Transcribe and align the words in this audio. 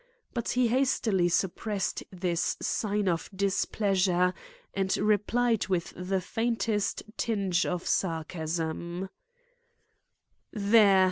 But 0.33 0.49
he 0.53 0.69
hastily 0.69 1.29
suppressed 1.29 2.03
this 2.11 2.57
sign 2.59 3.07
of 3.07 3.29
displeasure 3.35 4.33
and 4.73 4.97
replied 4.97 5.67
with 5.67 5.93
the 5.95 6.19
faintest 6.19 7.03
tinge 7.17 7.67
of 7.67 7.85
sarcasm: 7.85 9.09
"There! 10.51 10.99